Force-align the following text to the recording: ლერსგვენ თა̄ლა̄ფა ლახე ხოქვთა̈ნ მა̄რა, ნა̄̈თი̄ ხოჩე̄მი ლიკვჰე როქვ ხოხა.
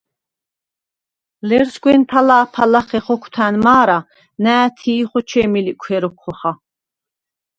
ლერსგვენ 1.49 2.01
თა̄ლა̄ფა 2.09 2.63
ლახე 2.71 2.99
ხოქვთა̈ნ 3.05 3.55
მა̄რა, 3.65 3.99
ნა̄̈თი̄ 4.43 5.07
ხოჩე̄მი 5.09 5.59
ლიკვჰე 5.65 5.97
როქვ 6.03 6.17
ხოხა. 6.21 6.51